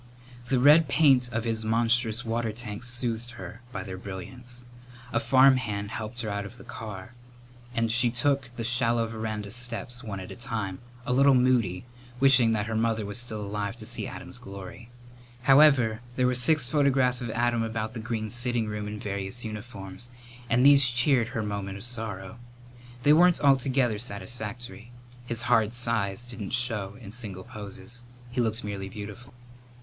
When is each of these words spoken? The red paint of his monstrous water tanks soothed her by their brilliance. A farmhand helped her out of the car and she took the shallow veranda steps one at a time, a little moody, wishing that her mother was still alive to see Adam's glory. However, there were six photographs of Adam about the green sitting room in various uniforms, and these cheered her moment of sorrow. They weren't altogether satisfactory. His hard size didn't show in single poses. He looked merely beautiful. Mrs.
The 0.47 0.57
red 0.59 0.87
paint 0.87 1.29
of 1.31 1.43
his 1.43 1.63
monstrous 1.63 2.25
water 2.25 2.51
tanks 2.51 2.89
soothed 2.89 3.33
her 3.37 3.61
by 3.71 3.83
their 3.83 3.99
brilliance. 3.99 4.63
A 5.13 5.19
farmhand 5.19 5.91
helped 5.91 6.21
her 6.23 6.29
out 6.31 6.43
of 6.43 6.57
the 6.57 6.63
car 6.63 7.13
and 7.75 7.91
she 7.91 8.09
took 8.09 8.49
the 8.55 8.63
shallow 8.63 9.05
veranda 9.05 9.51
steps 9.51 10.01
one 10.03 10.19
at 10.19 10.31
a 10.31 10.35
time, 10.35 10.79
a 11.05 11.13
little 11.13 11.35
moody, 11.35 11.85
wishing 12.19 12.51
that 12.53 12.65
her 12.65 12.73
mother 12.75 13.05
was 13.05 13.19
still 13.19 13.41
alive 13.41 13.77
to 13.77 13.85
see 13.85 14.07
Adam's 14.07 14.39
glory. 14.39 14.89
However, 15.43 16.01
there 16.15 16.25
were 16.25 16.33
six 16.33 16.67
photographs 16.67 17.21
of 17.21 17.29
Adam 17.29 17.61
about 17.61 17.93
the 17.93 17.99
green 17.99 18.31
sitting 18.31 18.65
room 18.67 18.87
in 18.87 18.99
various 18.99 19.45
uniforms, 19.45 20.09
and 20.49 20.65
these 20.65 20.89
cheered 20.89 21.27
her 21.27 21.43
moment 21.43 21.77
of 21.77 21.83
sorrow. 21.83 22.39
They 23.03 23.13
weren't 23.13 23.39
altogether 23.39 23.99
satisfactory. 23.99 24.89
His 25.27 25.43
hard 25.43 25.73
size 25.73 26.25
didn't 26.25 26.53
show 26.53 26.97
in 26.99 27.11
single 27.11 27.43
poses. 27.43 28.01
He 28.31 28.41
looked 28.41 28.63
merely 28.63 28.89
beautiful. 28.89 29.33
Mrs. 29.33 29.75